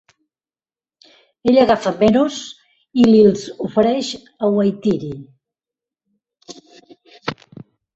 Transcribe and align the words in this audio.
Ell 1.51 1.59
agafa 1.65 1.93
meros 1.99 2.39
i 3.03 3.07
li'ls 3.11 3.45
ofereix 3.69 4.13
a 4.19 4.53
Whaitiri. 4.57 5.15